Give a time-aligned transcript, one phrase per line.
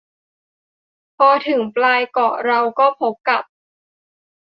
[1.17, 3.43] พอถึงปลายเกาะเราก็พบกับ